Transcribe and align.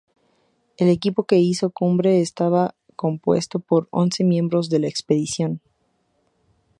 El 0.77 0.87
equipo 0.89 1.25
que 1.25 1.37
hizo 1.37 1.69
cumbre 1.69 2.21
estaba 2.21 2.73
compuesto 2.95 3.59
por 3.59 3.87
once 3.91 4.23
miembros 4.23 4.67
de 4.71 4.79
la 4.79 4.87
expedición. 4.87 5.61